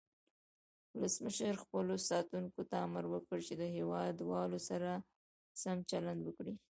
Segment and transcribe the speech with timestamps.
[0.95, 4.89] ولسمشر خپلو ساتونکو ته امر وکړ چې د هیواد والو سره
[5.61, 6.53] سم چلند وکړي.